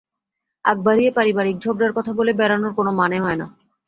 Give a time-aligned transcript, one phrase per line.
[0.65, 3.45] আগ বাড়িয়ে পারিবারিক ঝগড়ার কথা বলে বেড়ানোর কোনো মানে হয় না।